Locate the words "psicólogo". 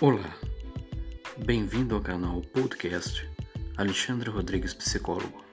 4.74-5.44